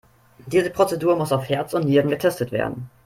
Diese 0.47 0.71
Prozedur 0.71 1.15
muss 1.15 1.31
auf 1.31 1.47
Herz 1.47 1.75
und 1.75 1.85
Nieren 1.85 2.09
getestet 2.09 2.51
werden. 2.51 2.89